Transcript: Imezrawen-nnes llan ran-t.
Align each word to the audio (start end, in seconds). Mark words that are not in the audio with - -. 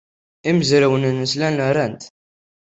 Imezrawen-nnes 0.49 1.33
llan 1.37 1.57
ran-t. 1.75 2.03